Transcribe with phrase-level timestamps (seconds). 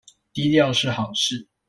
[0.33, 1.47] 低調是好事